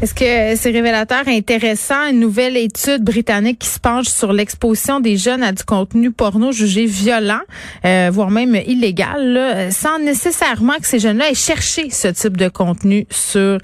Est-ce 0.00 0.14
que 0.14 0.54
c'est 0.54 0.70
révélateur 0.70 1.26
intéressant, 1.26 2.08
une 2.08 2.20
nouvelle 2.20 2.56
étude 2.56 3.02
britannique 3.02 3.58
qui 3.58 3.66
se 3.66 3.80
penche 3.80 4.06
sur 4.06 4.32
l'exposition 4.32 5.00
des 5.00 5.16
jeunes 5.16 5.42
à 5.42 5.50
du 5.50 5.64
contenu 5.64 6.12
porno 6.12 6.52
jugé 6.52 6.86
violent, 6.86 7.40
euh, 7.84 8.08
voire 8.12 8.30
même 8.30 8.54
illégal, 8.54 9.32
là, 9.32 9.72
sans 9.72 9.98
nécessairement 9.98 10.74
que 10.74 10.86
ces 10.86 11.00
jeunes-là 11.00 11.30
aient 11.30 11.34
cherché 11.34 11.90
ce 11.90 12.06
type 12.06 12.36
de 12.36 12.48
contenu 12.48 13.08
sur 13.10 13.58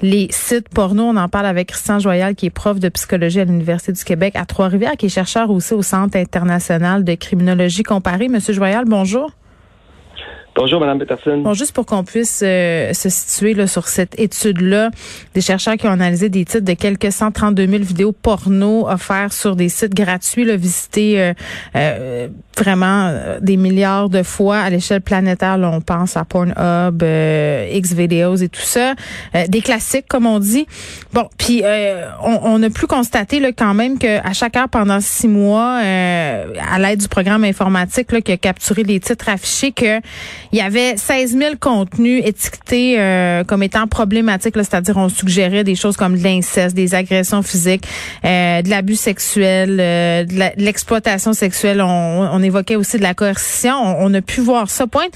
les 0.00 0.28
sites 0.30 0.68
porno. 0.68 1.02
On 1.02 1.16
en 1.16 1.28
parle 1.28 1.46
avec 1.46 1.70
Christian 1.70 1.98
Joyal, 1.98 2.36
qui 2.36 2.46
est 2.46 2.50
prof 2.50 2.78
de 2.78 2.88
psychologie 2.88 3.40
à 3.40 3.44
l'Université 3.44 3.90
du 3.90 4.04
Québec 4.04 4.34
à 4.36 4.46
Trois-Rivières, 4.46 4.96
qui 4.96 5.06
est 5.06 5.08
chercheur 5.08 5.50
aussi 5.50 5.74
au 5.74 5.82
Centre 5.82 6.16
international 6.16 7.02
de 7.02 7.14
criminologie 7.14 7.82
comparée. 7.82 8.28
Monsieur 8.28 8.54
Joyal, 8.54 8.84
bonjour. 8.86 9.32
Bonjour, 10.56 10.80
Mme 10.80 10.98
Peterson. 10.98 11.38
Bon, 11.38 11.54
juste 11.54 11.72
pour 11.72 11.86
qu'on 11.86 12.02
puisse 12.02 12.42
euh, 12.44 12.92
se 12.92 13.08
situer 13.08 13.54
là, 13.54 13.68
sur 13.68 13.86
cette 13.86 14.18
étude-là, 14.18 14.90
des 15.34 15.40
chercheurs 15.40 15.76
qui 15.76 15.86
ont 15.86 15.92
analysé 15.92 16.28
des 16.28 16.44
titres 16.44 16.64
de 16.64 16.72
quelques 16.72 17.12
132 17.12 17.66
000 17.66 17.82
vidéos 17.84 18.12
porno 18.12 18.88
offertes 18.88 19.32
sur 19.32 19.54
des 19.54 19.68
sites 19.68 19.94
gratuits, 19.94 20.44
là, 20.44 20.56
visités 20.56 21.20
euh, 21.20 21.32
euh, 21.76 22.28
vraiment 22.58 23.12
des 23.40 23.56
milliards 23.56 24.10
de 24.10 24.22
fois 24.22 24.58
à 24.58 24.70
l'échelle 24.70 25.00
planétaire. 25.00 25.56
Là, 25.56 25.70
on 25.72 25.80
pense 25.80 26.16
à 26.16 26.24
Pornhub, 26.24 27.02
X-Videos 27.72 28.36
et 28.36 28.48
tout 28.48 28.60
ça. 28.60 28.94
des 29.48 29.62
classiques, 29.62 30.06
comme 30.08 30.26
on 30.26 30.38
dit. 30.38 30.66
Bon, 31.14 31.28
puis 31.38 31.62
on, 32.22 32.38
on, 32.42 32.62
a 32.62 32.68
pu 32.68 32.86
constater 32.86 33.40
là, 33.40 33.52
quand 33.52 33.72
même 33.72 33.98
qu'à 33.98 34.32
chaque 34.34 34.56
heure, 34.58 34.68
pendant 34.68 35.00
six 35.00 35.28
mois, 35.28 35.78
à 35.78 36.78
l'aide 36.78 37.00
du 37.00 37.08
programme 37.08 37.44
informatique 37.44 38.12
là, 38.12 38.20
qui 38.20 38.32
a 38.32 38.36
capturé 38.36 38.82
les 38.82 39.00
titres 39.00 39.30
affichés, 39.30 39.72
que 39.72 40.00
il 40.52 40.58
y 40.58 40.62
avait 40.62 40.96
16 40.96 41.36
000 41.36 41.54
contenus 41.60 42.22
étiquetés 42.24 42.96
euh, 42.98 43.44
comme 43.44 43.62
étant 43.62 43.86
problématiques, 43.86 44.54
c'est-à-dire 44.56 44.96
on 44.96 45.08
suggérait 45.08 45.64
des 45.64 45.76
choses 45.76 45.96
comme 45.96 46.18
de 46.18 46.24
l'inceste, 46.24 46.74
des 46.74 46.94
agressions 46.94 47.42
physiques, 47.42 47.86
euh, 48.24 48.60
de 48.62 48.68
l'abus 48.68 48.96
sexuel, 48.96 49.78
euh, 49.80 50.24
de 50.24 50.62
l'exploitation 50.62 51.32
sexuelle. 51.32 51.80
On, 51.82 52.40
évoquait 52.40 52.76
aussi 52.76 52.96
de 52.96 53.02
la 53.02 53.12
coercition. 53.12 53.74
On, 53.74 54.12
a 54.14 54.22
pu 54.22 54.40
voir 54.40 54.70
ça. 54.70 54.86
Point. 54.86 55.08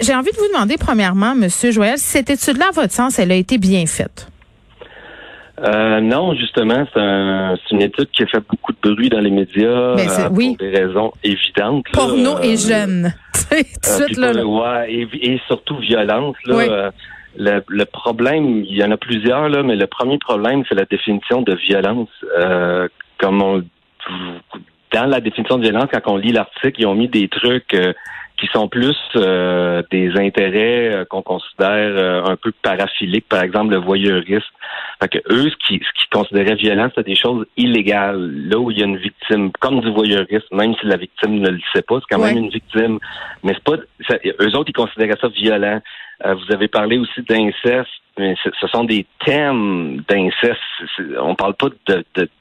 J'ai 0.00 0.14
envie 0.14 0.30
de 0.30 0.36
vous 0.36 0.48
demander 0.52 0.76
premièrement, 0.76 1.34
Monsieur 1.34 1.72
Joël, 1.72 1.98
si 1.98 2.04
cette 2.04 2.28
étude-là, 2.28 2.66
à 2.68 2.72
votre 2.72 2.92
sens, 2.92 3.18
elle 3.18 3.32
a 3.32 3.34
été 3.34 3.56
bien 3.56 3.86
faite? 3.86 4.28
Euh, 5.64 6.00
non, 6.00 6.34
justement, 6.34 6.86
c'est 6.92 7.00
un, 7.00 7.56
une 7.70 7.82
étude 7.82 8.10
qui 8.10 8.22
a 8.22 8.26
fait 8.26 8.42
beaucoup 8.48 8.72
de 8.72 8.78
bruit 8.94 9.08
dans 9.08 9.20
les 9.20 9.30
médias 9.30 9.66
euh, 9.68 10.28
pour 10.28 10.56
des 10.56 10.70
raisons 10.70 11.12
évidentes. 11.24 11.84
Porno 11.92 12.38
et 12.40 12.56
jeune. 12.56 13.12
et, 13.52 15.40
surtout 15.46 15.78
violence. 15.78 16.36
Là, 16.44 16.90
le, 17.36 17.62
le, 17.68 17.84
problème, 17.84 18.64
il 18.64 18.76
y 18.76 18.84
en 18.84 18.90
a 18.90 18.96
plusieurs, 18.96 19.48
là, 19.48 19.62
mais 19.62 19.76
le 19.76 19.86
premier 19.86 20.18
problème, 20.18 20.64
c'est 20.68 20.74
la 20.74 20.84
définition 20.84 21.42
de 21.42 21.54
violence. 21.54 22.08
comme 23.18 23.42
on, 23.42 23.62
dans 24.92 25.06
la 25.06 25.20
définition 25.20 25.58
de 25.58 25.62
violence, 25.62 25.88
quand 25.92 26.12
on 26.12 26.16
lit 26.16 26.32
l'article, 26.32 26.80
ils 26.80 26.86
ont 26.86 26.94
mis 26.94 27.08
des 27.08 27.28
trucs 27.28 27.76
qui 28.38 28.46
sont 28.52 28.68
plus 28.68 28.96
euh, 29.16 29.82
des 29.90 30.12
intérêts 30.16 30.94
euh, 30.94 31.04
qu'on 31.04 31.22
considère 31.22 31.68
euh, 31.68 32.24
un 32.24 32.36
peu 32.36 32.52
paraphiliques, 32.62 33.28
par 33.28 33.42
exemple 33.42 33.72
le 33.72 33.78
voyeurisme. 33.78 34.46
Fait 35.00 35.08
que 35.08 35.18
eux, 35.30 35.50
ce 35.50 35.66
qu'ils 35.66 35.80
ce 35.80 35.92
qui 36.00 36.08
considéraient 36.10 36.54
violent, 36.54 36.88
c'est 36.94 37.06
des 37.06 37.16
choses 37.16 37.46
illégales. 37.56 38.30
Là 38.48 38.58
où 38.58 38.70
il 38.70 38.78
y 38.78 38.82
a 38.82 38.86
une 38.86 38.96
victime, 38.96 39.50
comme 39.60 39.80
du 39.80 39.90
voyeurisme, 39.90 40.56
même 40.56 40.74
si 40.80 40.86
la 40.86 40.96
victime 40.96 41.40
ne 41.40 41.50
le 41.50 41.60
sait 41.74 41.82
pas, 41.82 41.96
c'est 42.00 42.14
quand 42.14 42.24
même 42.24 42.38
une 42.38 42.50
victime. 42.50 42.98
Mais 43.42 43.54
c'est 43.54 43.64
pas, 43.64 43.76
eux 44.40 44.56
autres, 44.56 44.68
ils 44.68 44.72
considéraient 44.72 45.18
ça 45.20 45.28
violent. 45.28 45.80
vous 46.24 46.54
avez 46.54 46.68
parlé 46.68 46.98
aussi 46.98 47.22
d'inceste 47.22 47.88
mais 48.18 48.34
ce 48.42 48.66
sont 48.66 48.84
des 48.84 49.06
thèmes 49.24 50.02
d'inceste. 50.08 50.58
On 51.20 51.34
parle 51.34 51.54
pas 51.54 51.68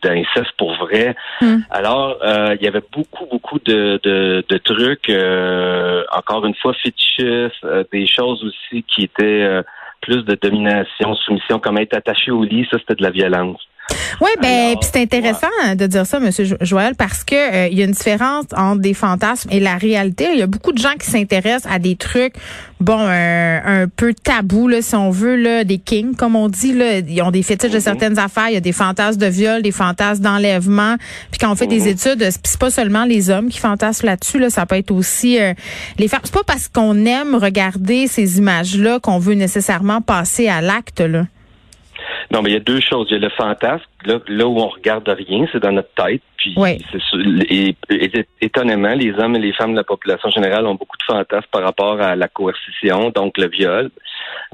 d'inceste 0.03 0.51
pour 0.57 0.75
vrai. 0.75 1.15
Hmm. 1.41 1.59
Alors, 1.69 2.17
euh, 2.23 2.55
il 2.59 2.65
y 2.65 2.67
avait 2.67 2.83
beaucoup, 2.91 3.25
beaucoup 3.25 3.59
de, 3.59 3.99
de, 4.03 4.57
trucs, 4.57 5.09
euh, 5.09 6.03
encore 6.11 6.45
une 6.45 6.55
fois, 6.55 6.73
fétichistes, 6.73 7.63
euh, 7.63 7.83
des 7.91 8.07
choses 8.07 8.43
aussi 8.43 8.83
qui 8.83 9.03
étaient 9.03 9.61
plus 10.01 10.23
de 10.23 10.35
domination, 10.35 11.15
soumission, 11.15 11.59
comme 11.59 11.77
être 11.77 11.95
attaché 11.95 12.31
au 12.31 12.44
lit, 12.44 12.67
ça, 12.71 12.77
c'était 12.79 12.95
de 12.95 13.03
la 13.03 13.11
violence. 13.11 13.61
Oui, 14.19 14.29
ben 14.41 14.75
c'est 14.81 15.01
intéressant 15.01 15.47
de 15.75 15.85
dire 15.85 16.05
ça, 16.05 16.19
Monsieur 16.19 16.57
Joël, 16.61 16.95
parce 16.95 17.23
que 17.23 17.35
euh, 17.35 17.67
il 17.67 17.77
y 17.77 17.81
a 17.81 17.85
une 17.85 17.91
différence 17.91 18.45
entre 18.55 18.81
des 18.81 18.93
fantasmes 18.93 19.49
et 19.51 19.59
la 19.59 19.77
réalité. 19.77 20.27
Il 20.33 20.39
y 20.39 20.41
a 20.41 20.47
beaucoup 20.47 20.71
de 20.71 20.77
gens 20.77 20.93
qui 20.99 21.09
s'intéressent 21.09 21.71
à 21.71 21.79
des 21.79 21.95
trucs, 21.95 22.33
bon, 22.79 22.97
un 22.99 23.87
peu 23.87 24.13
tabous, 24.13 24.67
là, 24.67 24.81
si 24.81 24.95
on 24.95 25.11
veut, 25.11 25.35
là, 25.35 25.63
des 25.63 25.77
kings, 25.77 26.15
comme 26.15 26.35
on 26.35 26.49
dit. 26.49 26.73
Là, 26.73 26.99
ils 26.99 27.21
ont 27.21 27.31
des 27.31 27.43
fétiches 27.43 27.71
de 27.71 27.77
mhm. 27.77 27.81
certaines 27.83 28.19
affaires. 28.19 28.49
Il 28.49 28.53
y 28.55 28.57
a 28.57 28.61
des 28.61 28.71
fantasmes 28.71 29.19
de 29.19 29.27
viol, 29.27 29.61
des 29.61 29.71
fantasmes 29.71 30.23
d'enlèvement. 30.23 30.95
Puis 31.31 31.39
quand 31.39 31.51
on 31.51 31.55
fait 31.55 31.67
des 31.67 31.81
mhm. 31.81 31.87
études, 31.87 32.29
c'est 32.29 32.59
pas 32.59 32.71
seulement 32.71 33.05
les 33.05 33.29
hommes 33.29 33.49
qui 33.49 33.59
fantasment 33.59 34.07
là-dessus. 34.07 34.39
Là, 34.39 34.49
ça 34.49 34.65
peut 34.65 34.75
être 34.75 34.91
aussi 34.91 35.39
euh, 35.39 35.53
les 35.97 36.07
femmes. 36.07 36.21
C'est 36.23 36.33
pas 36.33 36.43
parce 36.45 36.67
qu'on 36.67 37.05
aime 37.05 37.35
regarder 37.35 38.07
ces 38.07 38.37
images-là 38.37 38.99
qu'on 38.99 39.19
veut 39.19 39.35
nécessairement 39.35 40.01
passer 40.01 40.47
à 40.47 40.61
l'acte. 40.61 41.01
là. 41.01 41.25
Non, 42.31 42.41
mais 42.41 42.49
il 42.49 42.53
y 42.53 42.57
a 42.57 42.61
deux 42.61 42.81
choses. 42.81 43.07
Il 43.09 43.13
y 43.13 43.17
a 43.17 43.19
le 43.19 43.29
fantasme, 43.29 43.85
là, 44.05 44.19
là 44.27 44.47
où 44.47 44.59
on 44.59 44.67
regarde 44.67 45.07
rien, 45.07 45.45
c'est 45.51 45.61
dans 45.61 45.71
notre 45.71 45.93
tête. 45.93 46.21
Puis 46.38 46.55
et, 47.49 47.75
étonnamment, 48.41 48.93
les 48.93 49.13
hommes 49.17 49.35
et 49.35 49.39
les 49.39 49.53
femmes 49.53 49.71
de 49.71 49.77
la 49.77 49.83
population 49.83 50.29
générale 50.29 50.65
ont 50.67 50.75
beaucoup 50.75 50.97
de 50.97 51.03
fantasmes 51.03 51.47
par 51.51 51.63
rapport 51.63 51.99
à 52.01 52.15
la 52.15 52.27
coercition, 52.27 53.09
donc 53.09 53.38
le 53.38 53.49
viol 53.49 53.89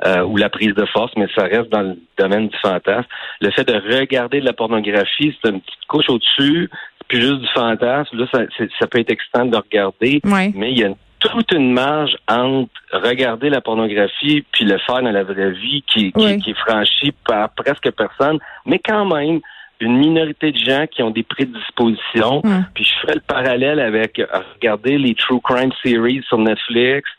euh, 0.05 0.23
ou 0.23 0.37
la 0.37 0.49
prise 0.49 0.73
de 0.75 0.85
force, 0.85 1.11
mais 1.17 1.27
ça 1.35 1.43
reste 1.43 1.69
dans 1.69 1.81
le 1.81 1.97
domaine 2.17 2.47
du 2.47 2.57
fantasme. 2.59 3.07
Le 3.41 3.51
fait 3.51 3.65
de 3.65 3.73
regarder 3.73 4.39
de 4.39 4.45
la 4.45 4.53
pornographie, 4.53 5.35
c'est 5.41 5.49
une 5.49 5.61
petite 5.61 5.85
couche 5.87 6.09
au-dessus, 6.09 6.69
puis 7.07 7.21
juste 7.21 7.41
du 7.41 7.47
fantasme. 7.53 8.17
Là, 8.17 8.27
ça, 8.31 8.39
ça 8.79 8.87
peut 8.87 8.99
être 8.99 9.11
excitant 9.11 9.45
de 9.45 9.57
regarder, 9.57 10.21
mais 10.23 10.71
il 10.71 10.79
y 10.79 10.83
a 10.83 10.87
une 10.87 10.95
toute 11.29 11.51
une 11.51 11.71
marge 11.73 12.15
entre 12.27 12.69
regarder 12.91 13.49
la 13.49 13.61
pornographie 13.61 14.45
puis 14.51 14.65
le 14.65 14.77
faire 14.79 15.01
dans 15.01 15.11
la 15.11 15.23
vraie 15.23 15.51
vie 15.51 15.83
qui, 15.87 16.11
qui, 16.11 16.49
est 16.49 16.59
franchie 16.59 17.13
par 17.25 17.49
presque 17.49 17.91
personne, 17.91 18.39
mais 18.65 18.79
quand 18.79 19.05
même 19.05 19.39
une 19.79 19.97
minorité 19.97 20.51
de 20.51 20.57
gens 20.57 20.85
qui 20.87 21.03
ont 21.03 21.09
des 21.09 21.23
prédispositions. 21.23 22.41
Puis 22.73 22.85
je 22.85 22.99
ferai 23.01 23.15
le 23.15 23.21
parallèle 23.21 23.79
avec 23.79 24.19
euh, 24.19 24.25
regarder 24.55 24.97
les 24.97 25.13
true 25.13 25.41
crime 25.41 25.71
series 25.83 26.23
sur 26.27 26.37
Netflix. 26.37 27.09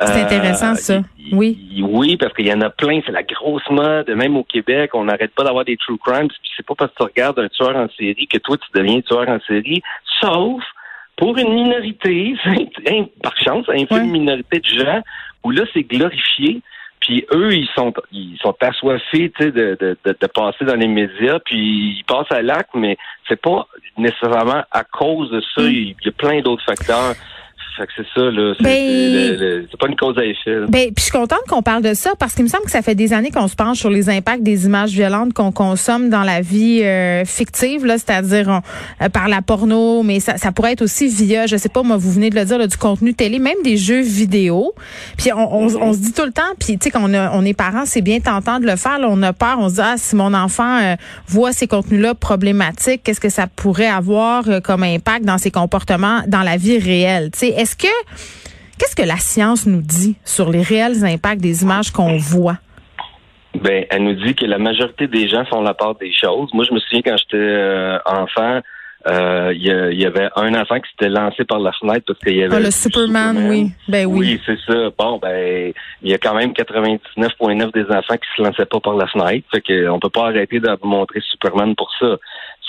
C'est 0.00 0.22
intéressant, 0.22 0.74
ça. 0.74 1.00
Oui. 1.32 1.82
Oui, 1.82 2.16
parce 2.16 2.32
qu'il 2.32 2.46
y 2.46 2.52
en 2.52 2.60
a 2.62 2.70
plein. 2.70 3.00
C'est 3.04 3.12
la 3.12 3.22
grosse 3.22 3.68
mode. 3.70 4.08
Même 4.08 4.36
au 4.36 4.44
Québec, 4.44 4.90
on 4.94 5.04
n'arrête 5.04 5.34
pas 5.34 5.44
d'avoir 5.44 5.64
des 5.64 5.76
true 5.76 5.98
crimes. 5.98 6.28
Puis 6.28 6.50
c'est 6.56 6.64
pas 6.64 6.74
parce 6.74 6.92
que 6.92 6.96
tu 6.98 7.02
regardes 7.02 7.38
un 7.38 7.48
tueur 7.48 7.76
en 7.76 7.88
série 7.98 8.26
que 8.26 8.38
toi, 8.38 8.56
tu 8.56 8.78
deviens 8.78 9.00
tueur 9.02 9.28
en 9.28 9.38
série. 9.46 9.82
Sauf 10.20 10.62
pour 11.20 11.36
une 11.36 11.52
minorité, 11.52 12.34
par 13.22 13.36
chance, 13.36 13.66
une 13.68 14.10
minorité 14.10 14.58
de 14.58 14.80
gens, 14.80 15.02
où 15.44 15.50
là, 15.50 15.64
c'est 15.72 15.82
glorifié. 15.82 16.62
Puis 17.00 17.24
eux, 17.32 17.54
ils 17.54 17.68
sont 17.74 17.92
ils 18.10 18.38
sont 18.42 18.56
assoiffés 18.60 19.32
de, 19.38 19.50
de, 19.50 19.96
de, 20.04 20.26
passer 20.26 20.64
dans 20.64 20.76
les 20.76 20.88
médias, 20.88 21.38
puis 21.44 21.98
ils 21.98 22.04
passent 22.06 22.30
à 22.30 22.42
l'acte, 22.42 22.70
mais 22.74 22.96
c'est 23.28 23.40
pas 23.40 23.66
nécessairement 23.96 24.64
à 24.70 24.84
cause 24.84 25.30
de 25.30 25.40
ça. 25.54 25.62
Mm. 25.62 25.70
Il 25.70 25.96
y 26.04 26.08
a 26.08 26.12
plein 26.12 26.40
d'autres 26.40 26.64
facteurs. 26.64 27.14
Fait 27.80 27.86
que 27.86 27.92
c'est 27.96 28.20
ça, 28.20 28.30
là. 28.30 28.52
C'est 28.58 28.62
Ben- 28.64 29.66
c'est 29.70 29.80
pas 29.80 29.86
une 29.88 29.96
cause 29.96 30.18
à 30.18 30.24
effet. 30.24 30.50
là. 30.60 30.66
Ben, 30.68 30.86
puis 30.88 30.94
je 30.98 31.02
suis 31.04 31.12
contente 31.12 31.40
qu'on 31.48 31.62
parle 31.62 31.82
de 31.82 31.94
ça 31.94 32.10
parce 32.18 32.34
qu'il 32.34 32.44
me 32.44 32.48
semble 32.48 32.64
que 32.64 32.70
ça 32.70 32.82
fait 32.82 32.94
des 32.94 33.14
années 33.14 33.30
qu'on 33.30 33.48
se 33.48 33.54
penche 33.56 33.78
sur 33.78 33.88
les 33.88 34.10
impacts 34.10 34.42
des 34.42 34.66
images 34.66 34.90
violentes 34.90 35.32
qu'on 35.32 35.50
consomme 35.50 36.10
dans 36.10 36.22
la 36.22 36.42
vie 36.42 36.82
euh, 36.82 37.24
fictive, 37.24 37.86
là, 37.86 37.96
c'est-à-dire 37.96 38.48
on- 38.48 39.04
euh, 39.04 39.08
par 39.08 39.28
la 39.28 39.40
porno, 39.40 40.02
mais 40.02 40.20
ça, 40.20 40.36
ça 40.36 40.52
pourrait 40.52 40.72
être 40.72 40.82
aussi 40.82 41.08
via, 41.08 41.46
je 41.46 41.56
sais 41.56 41.70
pas, 41.70 41.82
moi, 41.82 41.96
vous 41.96 42.12
venez 42.12 42.28
de 42.28 42.34
le 42.34 42.44
dire, 42.44 42.58
là, 42.58 42.66
du 42.66 42.76
contenu 42.76 43.14
télé, 43.14 43.38
même 43.38 43.56
des 43.64 43.78
jeux 43.78 44.02
vidéo. 44.02 44.74
Puis 45.16 45.32
on, 45.32 45.38
on, 45.38 45.74
on 45.80 45.92
se 45.94 45.98
dit 46.00 46.12
tout 46.12 46.26
le 46.26 46.32
temps, 46.32 46.42
puis 46.58 46.76
tu 46.76 46.84
sais, 46.84 46.90
quand 46.90 47.00
on, 47.02 47.14
a- 47.14 47.30
on 47.32 47.44
est 47.46 47.54
parent, 47.54 47.84
c'est 47.86 48.02
bien 48.02 48.20
tentant 48.20 48.60
de 48.60 48.66
le 48.66 48.76
faire. 48.76 48.98
là, 48.98 49.06
on 49.08 49.22
a 49.22 49.32
peur, 49.32 49.56
on 49.58 49.70
se 49.70 49.74
dit, 49.76 49.80
ah, 49.82 49.94
si 49.96 50.16
mon 50.16 50.34
enfant 50.34 50.78
euh, 50.82 50.96
voit 51.26 51.52
ces 51.52 51.66
contenus-là 51.66 52.14
problématiques, 52.14 53.02
qu'est-ce 53.04 53.20
que 53.20 53.30
ça 53.30 53.46
pourrait 53.46 53.86
avoir 53.86 54.44
comme 54.62 54.82
impact 54.82 55.24
dans 55.24 55.38
ses 55.38 55.50
comportements 55.50 56.20
dans 56.26 56.42
la 56.42 56.56
vie 56.58 56.78
réelle? 56.78 57.30
Tu 57.32 57.38
sais, 57.40 57.54
est-ce 57.70 57.76
que 57.76 57.88
Qu'est-ce 58.78 58.96
que 58.96 59.06
la 59.06 59.18
science 59.18 59.66
nous 59.66 59.82
dit 59.82 60.16
sur 60.24 60.48
les 60.48 60.62
réels 60.62 61.04
impacts 61.04 61.42
des 61.42 61.64
images 61.64 61.90
qu'on 61.90 62.16
voit? 62.16 62.56
Ben, 63.54 63.84
elle 63.90 64.04
nous 64.04 64.14
dit 64.14 64.34
que 64.34 64.46
la 64.46 64.56
majorité 64.56 65.06
des 65.06 65.28
gens 65.28 65.44
font 65.44 65.60
la 65.60 65.74
part 65.74 65.96
des 65.96 66.10
choses. 66.10 66.48
Moi, 66.54 66.64
je 66.66 66.72
me 66.72 66.80
souviens 66.80 67.02
quand 67.04 67.16
j'étais 67.18 67.36
euh, 67.36 67.98
enfant, 68.06 68.60
euh, 69.06 69.52
il 69.54 69.98
y, 70.00 70.04
avait 70.06 70.28
un 70.36 70.54
enfant 70.54 70.76
qui 70.80 70.90
s'était 70.90 71.10
lancé 71.10 71.44
par 71.44 71.58
la 71.58 71.72
fenêtre 71.72 72.04
parce 72.06 72.18
qu'il 72.20 72.36
y 72.36 72.42
avait 72.42 72.56
Ah, 72.56 72.60
le 72.60 72.70
Superman, 72.70 73.48
oui. 73.48 73.70
Ben 73.88 74.06
oui. 74.06 74.18
Oui, 74.18 74.40
c'est 74.46 74.58
ça. 74.66 74.90
Bon, 74.98 75.18
ben, 75.18 75.72
il 76.02 76.10
y 76.10 76.14
a 76.14 76.18
quand 76.18 76.34
même 76.34 76.52
99,9 76.52 77.72
des 77.72 77.94
enfants 77.94 78.16
qui 78.16 78.28
se 78.36 78.42
lançaient 78.42 78.66
pas 78.66 78.80
par 78.80 78.94
la 78.94 79.06
fenêtre. 79.06 79.46
Fait 79.50 79.62
qu'on 79.62 79.98
peut 79.98 80.10
pas 80.10 80.28
arrêter 80.28 80.58
de 80.58 80.68
montrer 80.82 81.20
Superman 81.30 81.74
pour 81.76 81.90
ça. 81.98 82.16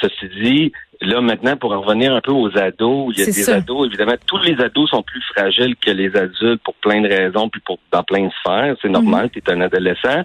Ceci 0.02 0.28
dit, 0.42 0.72
là, 1.02 1.22
maintenant, 1.22 1.56
pour 1.58 1.72
en 1.74 1.82
revenir 1.82 2.14
un 2.14 2.22
peu 2.22 2.32
aux 2.32 2.58
ados, 2.58 3.14
il 3.14 3.20
y 3.20 3.24
a 3.24 3.26
des 3.26 3.32
ça. 3.32 3.56
ados, 3.58 3.88
évidemment, 3.88 4.16
tous 4.26 4.40
les 4.40 4.60
ados 4.62 4.90
sont 4.90 5.04
plus 5.04 5.22
fragiles 5.36 5.76
que 5.76 5.92
les 5.92 6.16
adultes 6.16 6.62
pour 6.64 6.74
plein 6.76 7.02
de 7.02 7.08
raisons, 7.08 7.50
puis 7.50 7.62
pour 7.66 7.80
dans 7.92 8.04
plein 8.04 8.26
de 8.26 8.32
sphères. 8.42 8.76
C'est 8.82 8.90
normal, 8.90 9.30
tu 9.30 9.40
es 9.40 9.52
un 9.52 9.62
adolescent. 9.62 10.24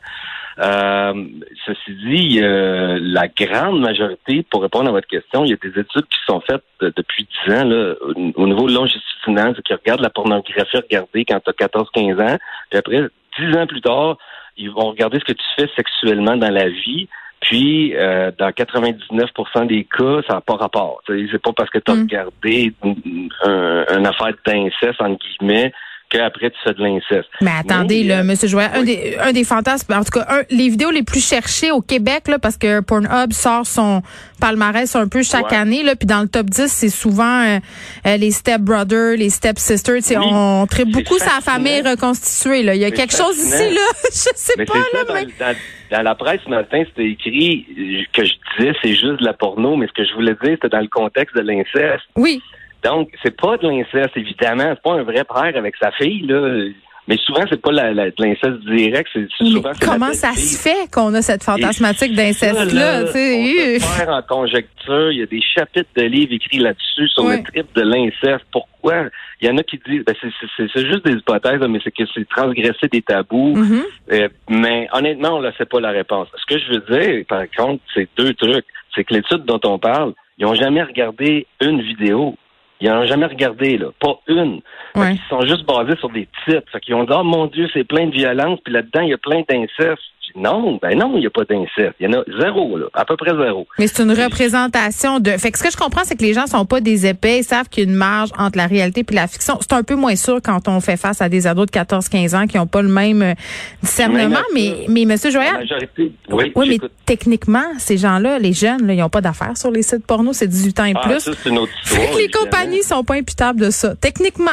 Euh, 0.59 1.27
ceci 1.67 1.95
dit, 2.07 2.41
euh, 2.43 2.99
la 3.01 3.29
grande 3.29 3.81
majorité, 3.81 4.43
pour 4.51 4.63
répondre 4.63 4.89
à 4.89 4.93
votre 4.93 5.07
question, 5.07 5.45
il 5.45 5.51
y 5.51 5.53
a 5.53 5.57
des 5.57 5.79
études 5.81 6.07
qui 6.07 6.19
sont 6.27 6.41
faites 6.41 6.65
euh, 6.83 6.91
depuis 6.97 7.29
10 7.47 7.53
ans 7.53 7.65
là, 7.65 7.95
au, 8.01 8.43
au 8.43 8.47
niveau 8.47 8.67
longitudinal, 8.67 9.55
qu'ils 9.63 9.77
regardent 9.77 10.01
la 10.01 10.09
pornographie 10.09 10.77
regardée 10.79 11.27
quand 11.27 11.41
tu 11.41 11.51
as 11.51 11.67
14-15 11.67 12.23
ans, 12.23 12.39
puis 12.71 12.79
après, 12.79 13.03
10 13.39 13.57
ans 13.59 13.67
plus 13.67 13.83
tard, 13.83 14.17
ils 14.57 14.71
vont 14.71 14.91
regarder 14.91 15.19
ce 15.19 15.25
que 15.25 15.33
tu 15.33 15.45
fais 15.57 15.69
sexuellement 15.77 16.37
dans 16.37 16.51
la 16.53 16.69
vie. 16.69 17.09
Puis, 17.49 17.95
euh, 17.95 18.31
dans 18.39 18.51
99% 18.51 19.67
des 19.67 19.85
cas, 19.85 20.21
ça 20.29 20.35
n'a 20.35 20.41
pas 20.41 20.55
rapport. 20.57 21.01
C'est 21.07 21.39
pas 21.43 21.53
parce 21.57 21.71
que 21.71 21.79
tu 21.79 21.91
as 21.93 21.95
Mm. 21.95 22.01
regardé 22.03 22.73
une, 22.85 23.29
un- 23.45 23.85
une 23.99 24.07
affaire 24.07 24.33
d'inceste, 24.47 25.01
entre 25.01 25.19
guillemets, 25.39 25.73
qu'après 26.09 26.51
tu 26.51 26.57
fais 26.65 26.73
de 26.75 26.81
l'inceste. 26.83 27.29
Mais 27.41 27.51
attendez, 27.59 28.03
Mais, 28.03 28.09
là, 28.09 28.19
euh, 28.21 28.25
Monsieur 28.25 28.47
Joël, 28.49 28.71
un 28.75 28.83
des 28.85 29.17
un 29.21 29.33
des 29.33 29.43
fantasmes, 29.45 29.93
en 29.93 30.05
tout 30.05 30.19
cas, 30.19 30.25
un, 30.29 30.43
les 30.51 30.69
vidéos 30.69 30.91
les 30.93 31.03
plus 31.03 31.25
cherchées 31.25 31.73
au 31.73 31.81
Québec, 31.81 32.29
là, 32.29 32.39
parce 32.39 32.57
que 32.57 32.81
Pornhub 32.81 33.33
sort 33.33 33.67
son 33.67 34.03
palmarès 34.41 34.95
un 34.95 35.09
peu 35.09 35.23
chaque 35.25 35.51
Ouais. 35.51 35.57
année, 35.57 35.83
là, 35.83 35.97
puis 35.97 36.07
dans 36.07 36.23
le 36.23 36.29
top 36.29 36.47
10, 36.47 36.67
c'est 36.71 36.91
souvent 36.91 37.43
euh, 37.45 37.59
euh, 38.07 38.17
les 38.19 38.31
step 38.31 38.61
brothers, 38.61 39.17
les 39.17 39.31
step 39.31 39.59
sisters, 39.59 39.97
Oui. 40.11 40.17
on 40.21 40.67
traite 40.69 40.89
beaucoup 40.91 41.19
sa 41.19 41.41
famille 41.41 41.81
reconstituée, 41.83 42.63
là. 42.63 42.75
Il 42.77 42.81
y 42.81 42.85
a 42.85 42.91
quelque 42.93 43.15
chose 43.17 43.37
ici, 43.39 43.75
là, 43.75 43.81
je 44.05 44.31
sais 44.37 44.55
Mais 44.59 44.65
pas, 44.65 44.75
là, 44.79 45.05
dans, 45.09 45.15
dans- 45.15 45.57
dans 45.91 46.03
la 46.03 46.15
presse 46.15 46.41
ce 46.45 46.51
matin, 46.51 46.83
c'était 46.87 47.11
écrit 47.11 47.67
euh, 47.79 48.03
que 48.13 48.25
je 48.25 48.35
disais 48.59 48.73
c'est 48.83 48.95
juste 48.95 49.21
de 49.21 49.25
la 49.25 49.33
porno, 49.33 49.77
mais 49.77 49.87
ce 49.87 49.93
que 49.93 50.05
je 50.05 50.15
voulais 50.15 50.37
dire, 50.43 50.53
c'était 50.53 50.69
dans 50.69 50.81
le 50.81 50.89
contexte 50.89 51.37
de 51.37 51.43
l'inceste. 51.43 52.05
Oui. 52.17 52.43
Donc, 52.85 53.11
c'est 53.23 53.37
pas 53.37 53.57
de 53.57 53.69
l'inceste, 53.69 54.17
évidemment. 54.17 54.75
C'est 54.75 54.83
pas 54.83 54.95
un 54.95 55.03
vrai 55.03 55.25
père 55.25 55.57
avec 55.57 55.77
sa 55.77 55.91
fille, 55.93 56.27
là. 56.27 56.69
Mais 57.09 57.17
souvent, 57.19 57.43
c'est 57.49 57.61
pas 57.61 57.71
la, 57.71 57.93
la- 57.95 58.11
de 58.11 58.15
l'inceste 58.19 58.61
direct, 58.67 59.09
c'est 59.13 59.29
souvent 59.53 59.71
comment 59.81 60.13
ça 60.13 60.33
se 60.33 60.59
fait 60.61 60.91
qu'on 60.93 61.15
a 61.15 61.23
cette 61.23 61.45
fantasmatique 61.45 62.15
d'inceste-là, 62.15 63.03
On 63.03 63.13
peut 63.13 63.79
faire 63.79 64.09
en 64.09 64.23
conjecture. 64.23 65.13
Il 65.13 65.19
y 65.19 65.23
a 65.23 65.27
des 65.27 65.41
chapitres 65.41 65.89
de 65.97 66.03
livres 66.03 66.33
écrits 66.33 66.59
là-dessus 66.59 67.09
sur 67.09 67.25
le 67.37 67.43
trip 67.45 67.67
de 67.75 67.83
l'inceste. 67.83 68.45
Pourquoi? 68.51 69.05
Il 69.41 69.49
y 69.49 69.51
en 69.51 69.57
a 69.59 69.63
qui 69.63 69.79
disent, 69.89 70.03
ben, 70.05 70.15
c'est- 70.21 70.29
c'est 70.41 70.47
c'est- 70.57 70.71
c'est 70.75 70.87
juste 70.87 71.05
des 71.05 71.13
hypothèses, 71.13 71.61
mais 71.69 71.79
c'est 71.85 71.91
que 71.91 72.03
c'est 72.15 72.29
transgresser 72.29 72.89
des 72.91 73.03
tabous. 73.03 73.55
Mhm. 73.57 73.83
Euh, 74.13 74.29
mais 74.49 74.89
honnêtement, 74.93 75.37
on 75.37 75.43
ne 75.43 75.51
sait 75.53 75.67
pas 75.67 75.79
la 75.81 75.91
réponse. 75.91 76.29
Ce 76.37 76.47
que 76.55 76.59
je 76.61 76.73
veux 76.73 76.99
dire, 76.99 77.25
par 77.29 77.43
contre, 77.57 77.83
c'est 77.95 78.09
deux 78.17 78.35
trucs. 78.35 78.65
C'est 78.95 79.05
que 79.05 79.15
l'étude 79.15 79.45
dont 79.45 79.61
on 79.65 79.79
parle, 79.79 80.13
ils 80.39 80.45
n'ont 80.47 80.55
jamais 80.55 80.83
regardé 80.83 81.47
une 81.61 81.83
vidéo. 81.83 82.35
Ils 82.81 82.89
n'en 82.91 83.03
ont 83.03 83.07
jamais 83.07 83.27
regardé, 83.27 83.79
là. 83.79 83.87
Pas 83.99 84.21
une. 84.29 84.61
Ouais. 84.95 85.13
qu'ils 85.13 85.29
sont 85.31 85.41
juste 85.43 85.65
basés 85.67 85.97
sur 85.97 86.11
des 86.11 86.29
titres. 86.45 86.71
Fait 86.71 86.81
qu'ils 86.81 86.95
ont 86.95 87.05
dit, 87.05 87.13
oh 87.13 87.23
mon 87.23 87.47
Dieu, 87.47 87.69
c'est 87.73 87.85
plein 87.85 88.07
de 88.07 88.13
violence, 88.13 88.61
puis 88.65 88.73
là-dedans, 88.73 89.01
il 89.01 89.11
y 89.11 89.15
a 89.15 89.19
plein 89.19 89.43
d'inceste. 89.49 90.03
Non, 90.37 90.79
ben 90.83 90.97
non, 90.99 91.13
il 91.17 91.21
n'y 91.21 91.27
a 91.27 91.31
pas 91.31 91.45
d'inceste. 91.45 91.95
Il 91.99 92.07
y 92.11 92.15
en 92.15 92.21
a 92.21 92.25
zéro, 92.41 92.77
là. 92.77 92.87
À 92.95 93.05
peu 93.05 93.17
près 93.17 93.31
zéro. 93.37 93.67
Mais 93.79 93.87
c'est 93.87 94.03
une 94.03 94.13
représentation 94.13 95.19
de. 95.19 95.31
Fait 95.33 95.51
que 95.51 95.59
ce 95.59 95.65
que 95.65 95.71
je 95.71 95.77
comprends, 95.77 96.03
c'est 96.05 96.17
que 96.17 96.23
les 96.23 96.35
gens 96.35 96.47
sont 96.47 96.67
pas 96.67 96.81
des 96.81 97.07
épais, 97.07 97.39
ils 97.39 97.45
savent 97.45 97.69
qu'il 97.69 97.85
y 97.85 97.87
a 97.87 97.91
une 97.91 97.97
marge 97.97 98.31
entre 98.39 98.59
la 98.59 98.67
réalité 98.67 99.05
et 99.09 99.15
la 99.15 99.27
fiction. 99.29 99.57
C'est 99.61 99.73
un 99.73 99.83
peu 99.83 99.95
moins 99.95 100.15
sûr 100.17 100.41
quand 100.45 100.69
on 100.69 100.81
fait 100.81 100.97
face 100.97 101.23
à 101.23 101.29
des 101.29 101.47
ados 101.47 101.67
de 101.67 101.71
14-15 101.73 102.37
ans 102.37 102.47
qui 102.47 102.59
ont 102.59 102.67
pas 102.67 102.83
le 102.83 102.89
même 102.89 103.23
euh, 103.23 103.35
discernement. 103.83 104.41
Mais, 104.55 104.87
mais 104.89 105.07
Joël, 105.31 105.55
majorité. 105.55 106.13
Oui, 106.31 106.53
oui, 106.55 106.79
mais 106.83 106.89
techniquement, 107.07 107.65
ces 107.79 107.97
gens-là, 107.97 108.39
les 108.39 108.53
jeunes, 108.53 108.87
là, 108.87 108.93
ils 108.95 109.03
ont 109.03 109.09
pas 109.09 109.21
d'affaires 109.23 109.57
sur 109.57 109.71
les 109.71 109.83
sites 109.83 110.07
porno, 110.07 110.33
c'est 110.33 110.47
18 110.47 110.81
ans 110.81 110.85
et 110.85 110.93
Ah, 110.95 111.09
plus. 111.09 111.21
ça, 111.21 111.33
c'est 111.43 111.49
une 111.49 111.59
autre 111.59 111.73
histoire. 111.83 112.17
les 112.19 112.29
compagnies 112.29 112.83
sont 112.83 113.03
pas 113.05 113.15
imputables 113.15 113.61
de 113.61 113.71
ça. 113.71 113.95
Techniquement. 113.97 114.51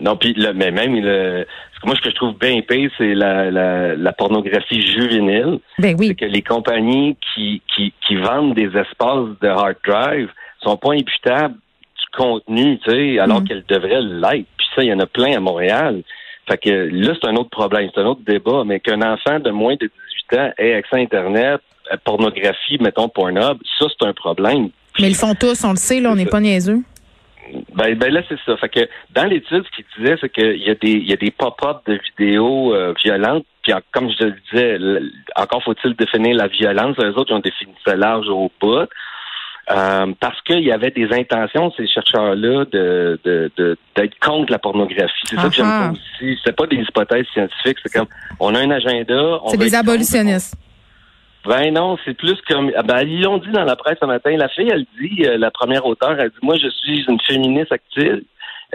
Non, 0.00 0.16
puis 0.16 0.32
le- 0.34 0.52
mais 0.54 0.70
même 0.70 0.94
le, 0.94 1.44
que 1.80 1.86
moi 1.86 1.96
ce 1.96 2.00
que 2.00 2.10
je 2.10 2.14
trouve 2.14 2.36
bien 2.38 2.60
pire, 2.62 2.90
c'est 2.98 3.14
la, 3.14 3.50
la, 3.50 3.94
la 3.94 4.12
pornographie 4.12 4.80
juvénile. 4.80 5.58
Ben 5.78 5.94
oui. 5.98 6.08
C'est 6.08 6.14
que 6.14 6.24
les 6.24 6.42
compagnies 6.42 7.16
qui, 7.34 7.62
qui, 7.74 7.92
qui 8.06 8.16
vendent 8.16 8.54
des 8.54 8.66
espaces 8.76 9.28
de 9.40 9.48
hard 9.48 9.76
drive 9.86 10.28
sont 10.62 10.76
pas 10.76 10.92
imputables 10.94 11.54
du 11.54 12.16
contenu, 12.16 12.78
tu 12.80 12.90
sais, 12.90 13.18
alors 13.18 13.40
Mhm. 13.40 13.48
qu'elles 13.48 13.64
devraient 13.68 14.02
l'être. 14.02 14.46
Puis 14.56 14.66
ça, 14.74 14.82
il 14.82 14.88
y 14.88 14.92
en 14.92 14.98
a 15.00 15.06
plein 15.06 15.36
à 15.36 15.40
Montréal. 15.40 16.02
Fait 16.48 16.58
que 16.58 16.70
là, 16.90 17.12
c'est 17.20 17.28
un 17.28 17.36
autre 17.36 17.50
problème, 17.50 17.90
c'est 17.94 18.00
un 18.00 18.06
autre 18.06 18.22
débat, 18.26 18.62
mais 18.64 18.80
qu'un 18.80 19.02
enfant 19.02 19.38
de 19.38 19.50
moins 19.50 19.74
de 19.74 19.90
18 20.30 20.40
ans 20.40 20.50
ait 20.58 20.74
accès 20.74 20.96
à 20.96 20.98
Internet, 21.00 21.60
à 21.90 21.96
pornographie, 21.98 22.78
mettons 22.80 23.08
Pornhub, 23.08 23.58
ça, 23.78 23.86
c'est 23.88 24.06
un 24.06 24.12
problème. 24.14 24.70
Mais 24.98 25.06
ils 25.08 25.10
le 25.10 25.14
font 25.14 25.34
tous, 25.34 25.62
on 25.64 25.70
le 25.70 25.76
sait, 25.76 26.00
là, 26.00 26.10
on 26.10 26.16
n'est 26.16 26.26
pas 26.26 26.40
niaiseux. 26.40 26.80
Ben, 27.74 27.94
ben 27.96 28.12
là, 28.12 28.22
c'est 28.28 28.38
ça. 28.46 28.56
Fait 28.56 28.68
que 28.68 28.80
dans 29.14 29.24
l'étude, 29.24 29.64
ce 29.64 29.76
qu'il 29.76 29.84
disait, 29.98 30.16
c'est 30.20 30.28
qu'il 30.30 30.62
y 30.62 30.70
a 30.70 30.74
des, 30.74 30.90
il 30.92 31.08
y 31.08 31.12
a 31.12 31.16
des 31.16 31.30
pop-up 31.30 31.78
de 31.86 31.98
vidéos 32.18 32.74
euh, 32.74 32.92
violentes. 33.02 33.44
Puis 33.62 33.72
en- 33.72 33.80
comme 33.92 34.10
je 34.18 34.24
le 34.26 34.34
disais, 34.50 34.78
encore 35.36 35.62
faut-il 35.62 35.94
définir 35.94 36.36
la 36.36 36.48
violence. 36.48 36.96
Les 36.98 37.08
autres, 37.10 37.30
ils 37.30 37.34
ont 37.34 37.38
défini 37.40 37.72
ça 37.86 37.94
large 37.96 38.28
au 38.28 38.50
bout. 38.60 38.86
Euh, 39.70 40.06
parce 40.18 40.40
qu'il 40.42 40.60
y 40.60 40.72
avait 40.72 40.90
des 40.90 41.12
intentions, 41.12 41.70
ces 41.76 41.86
chercheurs-là, 41.86 42.64
de, 42.72 43.20
de, 43.22 43.50
de- 43.58 43.76
d'être 43.94 44.18
contre 44.18 44.50
la 44.50 44.58
pornographie. 44.58 45.12
C'est 45.26 45.36
ça 45.36 45.48
que 45.50 45.54
j'aime 45.54 45.66
pas 45.66 45.90
aussi. 45.92 46.38
C'est 46.42 46.56
pas 46.56 46.66
des 46.66 46.76
hypothèses 46.76 47.26
scientifiques. 47.34 47.76
C'est 47.84 47.92
comme, 47.92 48.06
on 48.40 48.54
a 48.54 48.60
un 48.60 48.70
agenda. 48.70 49.38
on 49.42 49.48
C'est 49.50 49.58
des 49.58 49.64
contre- 49.66 49.76
abolitionnistes. 49.80 50.56
Ben 51.48 51.72
non, 51.72 51.96
c'est 52.04 52.14
plus 52.14 52.36
comme 52.48 52.70
ah 52.76 52.82
ben 52.82 53.00
ils 53.08 53.22
l'ont 53.22 53.38
dit 53.38 53.50
dans 53.50 53.64
la 53.64 53.76
presse 53.76 53.98
ce 54.00 54.06
matin. 54.06 54.36
La 54.36 54.48
fille, 54.48 54.68
elle 54.70 54.86
dit, 55.00 55.24
euh, 55.26 55.38
la 55.38 55.50
première 55.50 55.84
auteure, 55.86 56.16
elle 56.18 56.30
dit 56.30 56.36
Moi, 56.42 56.56
je 56.56 56.68
suis 56.68 57.04
une 57.08 57.20
féministe 57.20 57.72
active 57.72 58.22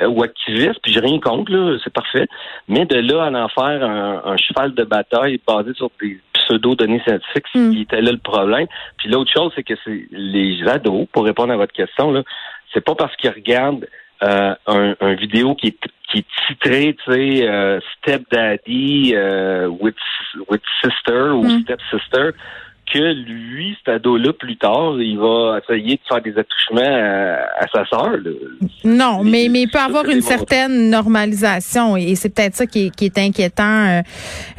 euh, 0.01 0.07
ou 0.07 0.23
activiste, 0.23 0.79
puis 0.81 0.91
j'ai 0.91 0.99
rien 0.99 1.19
contre, 1.19 1.51
là, 1.51 1.77
c'est 1.83 1.93
parfait. 1.93 2.27
Mais 2.67 2.85
de 2.85 2.95
là 2.95 3.25
à 3.25 3.31
en 3.31 3.47
faire 3.49 3.83
un, 3.83 4.21
un 4.25 4.37
cheval 4.37 4.73
de 4.73 4.83
bataille 4.83 5.39
basé 5.47 5.73
sur 5.75 5.89
des 6.01 6.19
pseudo-données 6.33 7.01
scientifiques, 7.05 7.45
Mm. 7.55 7.71
qui 7.73 7.81
était 7.81 8.01
là 8.01 8.11
le 8.11 8.17
problème. 8.17 8.67
Puis 8.97 9.07
l'autre 9.09 9.31
chose, 9.31 9.51
c'est 9.55 9.63
que 9.63 9.75
c'est 9.83 10.07
les 10.11 10.67
ados, 10.67 11.07
pour 11.13 11.25
répondre 11.25 11.53
à 11.53 11.57
votre 11.57 11.73
question, 11.73 12.11
là, 12.11 12.23
c'est 12.73 12.83
pas 12.83 12.95
parce 12.95 13.15
qu'ils 13.17 13.29
regardent 13.29 13.87
euh, 14.23 14.55
un, 14.67 14.95
un 14.99 15.13
vidéo 15.13 15.53
qui 15.55 15.67
est 15.67 15.77
qui 16.09 16.19
est 16.19 16.25
titré, 16.47 16.95
tu 17.03 17.11
sais, 17.11 17.47
euh, 17.47 17.79
Step 17.97 18.23
Daddy 18.31 19.13
euh, 19.15 19.65
with, 19.67 19.95
with 20.47 20.61
Sister 20.83 21.29
ou 21.31 21.43
Mm. 21.43 21.61
Step 21.63 21.79
Sister, 21.89 22.29
que 22.91 23.13
lui, 23.13 23.75
cet 23.79 23.95
ado-là, 23.95 24.33
plus 24.33 24.57
tard, 24.57 24.95
il 24.99 25.17
va 25.17 25.59
essayer 25.59 25.95
de 25.95 26.01
faire 26.07 26.21
des 26.21 26.37
attouchements 26.37 26.81
à, 26.81 27.63
à 27.63 27.67
sa 27.73 27.85
sœur. 27.85 28.17
Non, 28.83 29.23
mais, 29.23 29.47
mais 29.49 29.63
il 29.63 29.69
peut 29.69 29.79
avoir 29.79 30.07
une 30.09 30.21
certaine 30.21 30.89
normalisation 30.89 31.97
et 31.97 32.15
c'est 32.15 32.29
peut-être 32.29 32.55
ça 32.55 32.65
qui 32.67 32.87
est, 32.87 32.95
qui 32.95 33.05
est 33.05 33.17
inquiétant 33.17 33.63
euh, 33.63 34.01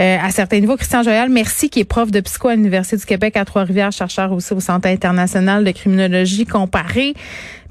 euh, 0.00 0.16
à 0.22 0.30
certains 0.30 0.60
niveaux. 0.60 0.76
Christian 0.76 1.02
Joyal, 1.02 1.28
merci, 1.28 1.70
qui 1.70 1.80
est 1.80 1.84
prof 1.84 2.10
de 2.10 2.20
psycho 2.20 2.48
à 2.48 2.56
l'Université 2.56 2.96
du 2.96 3.04
Québec 3.04 3.36
à 3.36 3.44
Trois-Rivières, 3.44 3.92
chercheur 3.92 4.32
aussi 4.32 4.52
au 4.52 4.60
Centre 4.60 4.88
international 4.88 5.64
de 5.64 5.70
criminologie 5.70 6.46
comparée. 6.46 7.14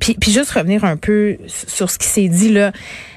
Puis, 0.03 0.15
puis 0.19 0.31
juste 0.33 0.51
revenir 0.51 0.83
un 0.83 0.97
peu 0.97 1.37
sur 1.47 1.89
ce 1.89 1.97
qui 1.97 2.07
s'est 2.07 2.27
dit 2.27 2.51
là. 2.51 2.73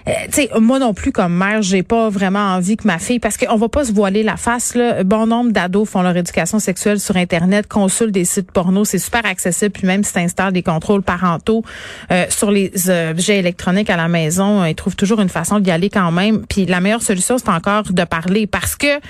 Euh, 0.07 0.13
tu 0.27 0.43
sais, 0.43 0.51
moi 0.61 0.79
non 0.79 0.95
plus 0.95 1.11
comme 1.11 1.35
mère, 1.35 1.61
j'ai 1.63 1.83
pas 1.83 2.11
vraiment 2.11 2.55
envie 2.55 2.77
que 2.77 2.87
ma 2.87 3.01
fille, 3.01 3.19
parce 3.19 3.37
qu'on 3.37 3.57
va 3.57 3.69
pas 3.69 3.85
se 3.85 3.93
voiler 3.93 4.23
la 4.23 4.37
face 4.37 4.77
là. 4.77 5.03
Bon 5.03 5.27
nombre 5.27 5.51
d'ados 5.51 5.89
font 5.89 6.03
leur 6.03 6.17
éducation 6.17 6.61
sexuelle 6.61 7.01
sur 7.01 7.17
internet, 7.17 7.67
consultent 7.67 8.13
des 8.13 8.25
sites 8.25 8.53
porno, 8.53 8.85
c'est 8.85 9.01
super 9.01 9.27
accessible. 9.27 9.73
Puis 9.73 9.85
même 9.85 10.05
si 10.05 10.13
tu 10.13 10.21
installes 10.21 10.53
des 10.53 10.63
contrôles 10.63 11.03
parentaux 11.03 11.65
euh, 12.13 12.27
sur 12.29 12.53
les 12.53 12.71
objets 12.89 13.41
électroniques 13.41 13.91
à 13.91 13.97
la 13.97 14.07
maison, 14.07 14.65
ils 14.65 14.77
trouvent 14.77 14.95
toujours 14.95 15.21
une 15.21 15.29
façon 15.29 15.59
d'y 15.59 15.73
aller 15.73 15.91
quand 15.91 16.13
même. 16.13 16.47
Puis 16.47 16.67
la 16.67 16.79
meilleure 16.79 17.03
solution, 17.03 17.37
c'est 17.37 17.49
encore 17.49 17.93
de 17.93 18.05
parler, 18.05 18.47
parce 18.47 18.77
que 18.77 19.01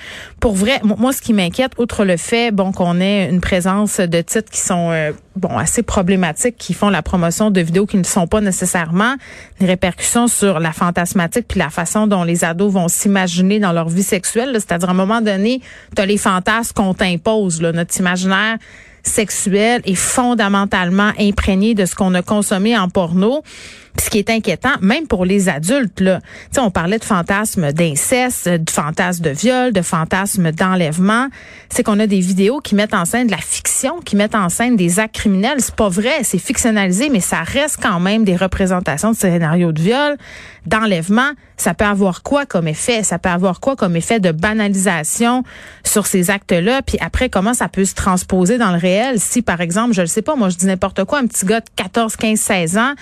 pour 0.41 0.55
vrai, 0.55 0.81
moi 0.83 1.13
ce 1.13 1.21
qui 1.21 1.35
m'inquiète, 1.35 1.73
outre 1.77 2.07
le 2.07 2.17
fait 2.17 2.53
bon 2.53 2.73
qu'on 2.73 3.03
ait 3.03 3.29
une 3.29 3.43
présence 3.43 4.01
de 4.01 4.23
titres 4.23 4.51
qui 4.51 4.61
sont 4.61 4.89
euh, 4.93 5.13
bon 5.37 5.57
assez 5.57 5.83
problématiques, 5.83 6.57
qui 6.57 6.75
font 6.75 6.89
la 6.89 7.03
promotion 7.03 7.51
de 7.51 7.61
vidéos 7.61 7.87
qui 7.87 7.97
ne 7.97 8.05
sont 8.05 8.27
pas 8.27 8.41
nécessairement 8.41 9.15
des 9.61 9.67
répercussions 9.67 10.29
sur 10.29 10.61
la 10.61 10.73
fantasmatique 10.73 11.47
puis 11.49 11.59
la 11.59 11.71
façon 11.71 12.07
dont 12.07 12.25
les 12.25 12.45
ados 12.45 12.73
vont 12.73 12.89
s'imaginer 12.89 13.59
dans 13.59 13.73
leur 13.73 13.89
vie 13.89 14.03
sexuelle. 14.03 14.51
C'est-à-dire 14.55 14.89
à 14.89 14.93
un 14.93 14.95
moment 14.95 15.21
donné, 15.21 15.61
tu 15.95 16.03
as 16.03 16.07
les 16.07 16.19
fantasmes 16.19 16.73
qu'on 16.75 16.95
t'impose, 16.95 17.61
notre 17.61 17.97
imaginaire 17.99 18.57
sexuel 19.03 19.83
est 19.85 19.95
fondamentalement 19.95 21.13
imprégné 21.19 21.75
de 21.75 21.87
ce 21.87 21.95
qu'on 21.95 22.15
a 22.15 22.23
consommé 22.23 22.77
en 22.77 22.89
porno 22.89 23.43
ce 24.01 24.11
qui 24.11 24.19
est 24.19 24.31
inquiétant, 24.31 24.75
même 24.81 25.07
pour 25.07 25.25
les 25.25 25.49
adultes, 25.49 26.01
là, 26.01 26.21
sais, 26.51 26.61
on 26.61 26.71
parlait 26.71 26.99
de 26.99 27.05
fantasmes 27.05 27.73
d'inceste, 27.73 28.49
de 28.49 28.71
fantasmes 28.71 29.23
de 29.23 29.31
viol, 29.31 29.73
de 29.73 29.83
fantasmes 29.83 30.53
d'enlèvement, 30.53 31.29
c'est 31.69 31.83
qu'on 31.83 31.99
a 32.01 32.07
des 32.07 32.21
vidéos 32.21 32.61
qui 32.61 32.75
mettent 32.75 32.95
en 32.95 33.05
scène 33.05 33.27
de 33.27 33.33
la 33.33 33.39
fiction, 33.39 34.01
qui 34.01 34.17
mettent 34.17 34.35
en 34.35 34.49
scène 34.49 34.77
des 34.77 34.99
actes 34.99 35.15
criminels. 35.15 35.61
C'est 35.61 35.75
pas 35.75 35.89
vrai, 35.89 36.23
c'est 36.23 36.39
fictionnalisé, 36.39 37.09
mais 37.11 37.21
ça 37.21 37.43
reste 37.43 37.79
quand 37.83 38.01
même 38.01 38.25
des 38.25 38.37
représentations 38.37 39.11
de 39.13 39.17
scénarios 39.17 39.73
de 39.73 39.81
viol, 39.81 40.17
d'enlèvement. 40.67 41.31
Ça 41.57 41.75
peut 41.75 41.85
avoir 41.85 42.23
quoi 42.23 42.47
comme 42.47 42.69
effet? 42.69 43.03
Ça 43.03 43.19
peut 43.19 43.29
avoir 43.29 43.61
quoi 43.61 43.77
comme 43.77 43.97
effet 43.97 44.21
de 44.21 44.33
banalisation 44.33 45.43
sur 45.85 46.07
ces 46.07 46.31
actes-là? 46.31 46.83
Puis 46.83 46.99
après, 47.01 47.29
comment 47.29 47.55
ça 47.55 47.69
peut 47.69 47.85
se 47.85 47.95
transposer 47.95 48.59
dans 48.59 48.73
le 48.73 48.79
réel? 48.79 49.19
Si, 49.21 49.43
par 49.43 49.61
exemple, 49.61 49.95
je 49.95 50.03
ne 50.03 50.07
sais 50.07 50.23
pas, 50.23 50.37
moi 50.37 50.49
je 50.49 50.57
dis 50.57 50.67
n'importe 50.67 51.05
quoi, 51.05 51.19
un 51.19 51.27
petit 51.27 51.47
gars 51.47 51.61
de 51.61 51.67
14, 51.77 52.17
15, 52.17 52.39
16 52.39 52.79
ans, 52.79 52.95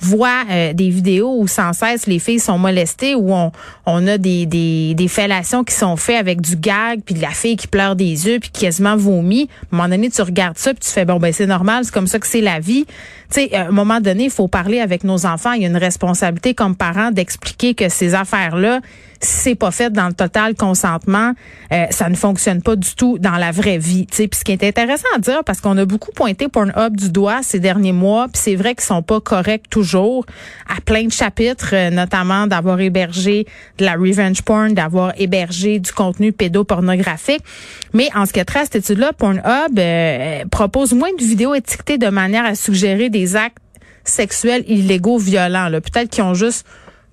voit 0.00 0.44
euh, 0.50 0.72
des 0.72 0.90
vidéos 0.90 1.36
où 1.38 1.46
sans 1.46 1.72
cesse 1.72 2.06
les 2.06 2.18
filles 2.18 2.40
sont 2.40 2.58
molestées, 2.58 3.14
où 3.14 3.32
on, 3.32 3.52
on 3.86 4.06
a 4.06 4.18
des, 4.18 4.46
des, 4.46 5.08
fellations 5.08 5.64
qui 5.64 5.74
sont 5.74 5.96
faites 5.96 6.18
avec 6.18 6.40
du 6.40 6.56
gag, 6.56 7.00
puis 7.04 7.14
de 7.14 7.20
la 7.20 7.30
fille 7.30 7.56
qui 7.56 7.66
pleure 7.66 7.96
des 7.96 8.26
yeux, 8.26 8.38
puis 8.40 8.50
quasiment 8.50 8.96
vomit. 8.96 9.48
À 9.50 9.74
un 9.74 9.76
moment 9.76 9.88
donné, 9.88 10.10
tu 10.10 10.22
regardes 10.22 10.58
ça, 10.58 10.72
puis 10.72 10.80
tu 10.84 10.90
fais, 10.90 11.04
bon, 11.04 11.18
ben 11.18 11.32
c'est 11.32 11.46
normal, 11.46 11.84
c'est 11.84 11.92
comme 11.92 12.06
ça 12.06 12.18
que 12.18 12.26
c'est 12.26 12.40
la 12.40 12.60
vie. 12.60 12.86
Tu 13.30 13.42
sais, 13.42 13.54
à 13.54 13.68
un 13.68 13.70
moment 13.70 14.00
donné, 14.00 14.24
il 14.24 14.30
faut 14.30 14.48
parler 14.48 14.80
avec 14.80 15.04
nos 15.04 15.26
enfants. 15.26 15.52
Il 15.52 15.62
y 15.62 15.64
a 15.64 15.68
une 15.68 15.76
responsabilité 15.76 16.54
comme 16.54 16.76
parents 16.76 17.10
d'expliquer 17.10 17.74
que 17.74 17.88
ces 17.88 18.14
affaires-là, 18.14 18.80
si 19.22 19.40
c'est 19.40 19.54
pas 19.54 19.70
fait 19.70 19.92
dans 19.92 20.08
le 20.08 20.14
total 20.14 20.54
consentement, 20.54 21.34
euh, 21.72 21.86
ça 21.90 22.08
ne 22.08 22.14
fonctionne 22.14 22.62
pas 22.62 22.74
du 22.74 22.94
tout 22.94 23.18
dans 23.18 23.36
la 23.36 23.50
vraie 23.50 23.78
vie. 23.78 24.06
Puis 24.06 24.28
ce 24.32 24.44
qui 24.44 24.52
est 24.52 24.64
intéressant 24.64 25.08
à 25.14 25.18
dire, 25.18 25.44
parce 25.44 25.60
qu'on 25.60 25.76
a 25.76 25.84
beaucoup 25.84 26.10
pointé 26.12 26.48
Pornhub 26.48 26.96
du 26.96 27.10
doigt 27.10 27.40
ces 27.42 27.60
derniers 27.60 27.92
mois, 27.92 28.28
puis 28.28 28.40
c'est 28.42 28.56
vrai 28.56 28.74
qu'ils 28.74 28.84
sont 28.84 29.02
pas 29.02 29.20
corrects 29.20 29.68
toujours 29.68 30.24
à 30.68 30.80
plein 30.80 31.04
de 31.04 31.12
chapitres, 31.12 31.70
euh, 31.74 31.90
notamment 31.90 32.46
d'avoir 32.46 32.80
hébergé 32.80 33.46
de 33.78 33.84
la 33.84 33.92
revenge 33.94 34.42
porn, 34.42 34.72
d'avoir 34.72 35.12
hébergé 35.18 35.78
du 35.78 35.92
contenu 35.92 36.32
pédopornographique. 36.32 37.42
Mais 37.92 38.08
en 38.14 38.24
ce 38.24 38.32
qui 38.32 38.40
est 38.40 38.44
trait 38.44 38.60
à 38.60 38.64
cette 38.64 38.76
étude-là, 38.76 39.12
Pornhub 39.12 39.78
euh, 39.78 40.44
propose 40.50 40.94
moins 40.94 41.12
de 41.18 41.22
vidéos 41.22 41.54
étiquetées 41.54 41.98
de 41.98 42.08
manière 42.08 42.46
à 42.46 42.54
suggérer 42.54 43.10
des 43.10 43.36
actes 43.36 43.58
sexuels 44.04 44.64
illégaux 44.66 45.18
violents. 45.18 45.70
Peut-être 45.70 46.08
qu'ils 46.08 46.24
ont 46.24 46.34
juste 46.34 46.66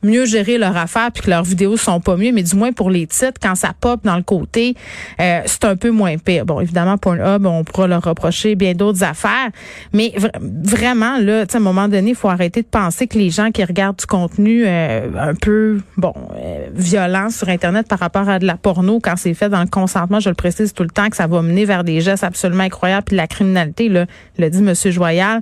mieux 0.04 0.26
gérer 0.26 0.58
leur 0.58 0.76
affaire 0.78 1.12
puis 1.12 1.24
que 1.24 1.30
leurs 1.30 1.44
vidéos 1.44 1.78
sont 1.78 2.00
pas 2.00 2.16
mieux, 2.16 2.32
mais 2.32 2.44
du 2.44 2.56
moins 2.56 2.72
pour 2.72 2.90
les 2.90 3.08
titres, 3.08 3.40
quand 3.42 3.56
ça 3.56 3.72
pop 3.80 4.02
dans 4.04 4.16
le 4.16 4.24
côté, 4.24 4.76
euh, 5.20 5.42
c'est 5.46 5.66
un 5.66 5.76
peu 5.76 5.92
moins 5.92 6.18
pire. 6.18 6.46
Bon, 6.46 6.60
évidemment, 6.60 6.98
pour 6.98 7.14
un 7.14 7.36
hub, 7.36 7.46
on 7.46 7.64
pourra 7.64 7.88
leur 7.88 8.04
reprocher 8.04 8.56
bien 8.56 8.74
d'autres 8.74 9.04
affaires, 9.04 9.50
mais 9.94 10.14
vraiment, 10.42 11.18
là, 11.20 11.46
à 11.52 11.58
un 11.58 11.60
moment 11.60 11.88
donné, 11.88 12.12
il 12.12 12.16
faut 12.16 12.30
arrêter 12.30 12.62
de 12.62 12.68
penser 12.68 13.08
que 13.08 13.18
les 13.18 13.30
gens 13.30 13.52
qui 13.52 13.64
regardent 13.64 13.98
du 13.98 14.06
contenu 14.06 14.64
euh, 14.66 15.10
un 15.18 15.34
peu, 15.34 15.80
bon, 15.98 16.14
euh, 16.36 16.68
violent 16.74 17.30
sur 17.30 17.50
Internet 17.50 17.88
par 17.88 18.00
rapport 18.00 18.30
à 18.30 18.40
de 18.40 18.46
la 18.46 18.56
porno, 18.56 19.00
quand 19.00 19.16
c'est 19.18 19.34
fait 19.34 19.50
dans 19.50 19.62
le 19.62 19.68
consentement, 19.68 20.20
je 20.20 20.30
le 20.30 20.36
précise 20.36 20.74
tout 20.74 20.84
le 20.84 20.90
temps, 20.90 21.10
que 21.10 21.16
ça 21.16 21.28
va 21.28 21.42
mener 21.42 21.66
vers 21.66 21.84
des 21.84 22.02
gestes 22.02 22.24
absolument 22.24 22.64
incroyables, 22.64 23.06
puis 23.06 23.16
la 23.16 23.28
criminalité, 23.28 23.90
là, 23.90 24.06
le 24.38 24.50
dit 24.50 24.62
Monsieur 24.62 24.92
Joyal, 24.92 25.42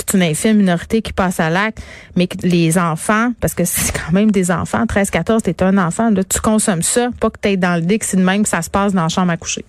c'est 0.00 0.16
une 0.16 0.22
infime 0.22 0.56
minorité 0.56 1.02
qui 1.02 1.12
passe 1.12 1.40
à 1.40 1.50
l'acte, 1.50 1.80
mais 2.16 2.26
que 2.26 2.36
les 2.46 2.78
enfants, 2.78 3.32
parce 3.40 3.54
que 3.54 3.64
c'est 3.66 3.92
quand 3.92 4.12
même 4.12 4.30
des 4.30 4.50
enfants, 4.50 4.86
13, 4.86 5.10
14, 5.10 5.42
t'es 5.42 5.62
un 5.62 5.78
enfant, 5.78 6.10
là, 6.10 6.24
tu 6.24 6.40
consommes 6.40 6.82
ça, 6.82 7.10
pas 7.20 7.30
que 7.30 7.38
t'es 7.38 7.56
dans 7.56 7.76
le 7.76 7.82
dick, 7.82 8.04
c'est 8.04 8.16
de 8.16 8.22
même 8.22 8.42
que 8.42 8.48
ça 8.48 8.62
se 8.62 8.70
passe 8.70 8.92
dans 8.92 9.02
la 9.02 9.08
chambre 9.08 9.32
à 9.32 9.36
coucher. 9.36 9.64